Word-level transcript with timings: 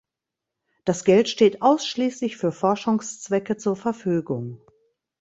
Das 0.83 1.03
Geld 1.03 1.29
steht 1.29 1.61
ausschließlich 1.61 2.35
für 2.35 2.51
Forschungszwecke 2.51 3.57
zur 3.57 3.75
Verfügung. 3.75 4.59